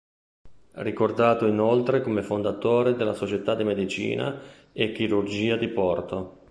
Ricordato 0.79 1.45
inoltre 1.45 2.01
come 2.01 2.23
fondatore 2.23 2.95
della 2.95 3.13
Società 3.13 3.53
di 3.53 3.63
Medicina 3.63 4.35
e 4.73 4.91
Chirurgia 4.93 5.57
di 5.57 5.67
Porto. 5.67 6.39